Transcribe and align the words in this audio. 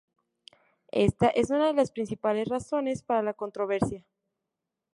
Esta 0.91 1.27
es 1.27 1.51
una 1.51 1.67
de 1.67 1.75
las 1.75 1.91
principales 1.91 2.47
razones 2.49 3.03
para 3.03 3.21
la 3.21 3.35
controversia. 3.35 4.03